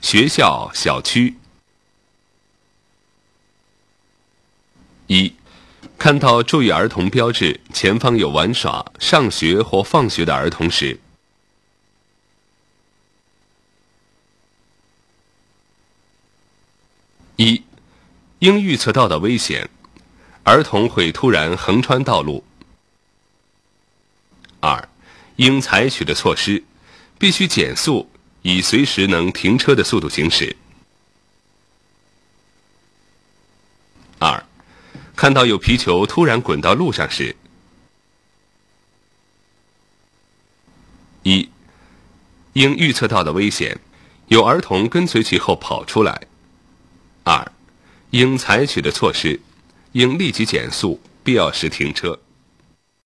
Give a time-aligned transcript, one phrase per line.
[0.00, 1.36] 学校、小区。
[5.06, 5.32] 一，
[5.98, 11.00] 看到注意儿童标志前方有玩耍、上学或放学的儿童时，
[17.36, 17.62] 一，
[18.40, 19.70] 应预测到的危险，
[20.44, 22.44] 儿童会突然横穿道路。
[24.60, 24.88] 二，
[25.36, 26.64] 应采取的措施，
[27.18, 28.10] 必须减速，
[28.42, 30.56] 以随时能停车的速度行驶。
[34.18, 34.44] 二，
[35.14, 37.36] 看到有皮球突然滚到路上时，
[41.22, 41.48] 一，
[42.54, 43.78] 应预测到的危险，
[44.28, 46.26] 有儿童跟随其后跑出来。
[47.24, 47.52] 二，
[48.10, 49.40] 应采取的措施，
[49.92, 52.18] 应立即减速，必要时停车。